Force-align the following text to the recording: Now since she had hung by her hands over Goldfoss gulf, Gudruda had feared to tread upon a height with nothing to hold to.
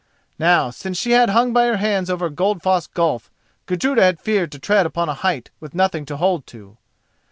Now 0.39 0.71
since 0.71 0.97
she 0.97 1.11
had 1.11 1.29
hung 1.29 1.53
by 1.53 1.67
her 1.67 1.77
hands 1.77 2.09
over 2.09 2.31
Goldfoss 2.31 2.87
gulf, 2.87 3.29
Gudruda 3.67 4.01
had 4.01 4.19
feared 4.19 4.51
to 4.53 4.57
tread 4.57 4.87
upon 4.87 5.09
a 5.09 5.13
height 5.13 5.51
with 5.59 5.75
nothing 5.75 6.07
to 6.07 6.17
hold 6.17 6.47
to. 6.47 6.77